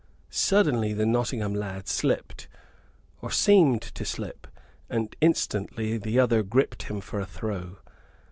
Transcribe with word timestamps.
Suddenly 0.31 0.93
the 0.93 1.05
Nottingham 1.05 1.53
lad 1.53 1.87
slipped, 1.87 2.47
or 3.21 3.29
seemed 3.29 3.83
to 3.83 4.03
slip, 4.03 4.47
and 4.89 5.15
instantly 5.21 5.99
the 5.99 6.17
other 6.17 6.41
gripped 6.41 6.81
him 6.89 7.01
for 7.01 7.19
a 7.19 7.25
throw. 7.27 7.77